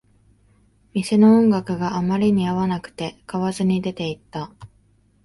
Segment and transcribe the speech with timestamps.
[0.95, 4.49] 店の音楽があまりに合わなくて、買わずに出ていった